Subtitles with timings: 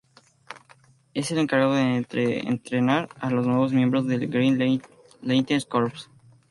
[1.13, 4.57] Es el encargado de entrenar a los nuevos miembros del Green
[5.21, 6.09] Lantern Corps.